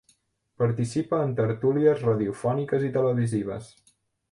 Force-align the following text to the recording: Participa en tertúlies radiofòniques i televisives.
Participa 0.61 1.19
en 1.25 1.35
tertúlies 1.41 2.03
radiofòniques 2.07 2.89
i 2.91 2.93
televisives. 2.99 3.71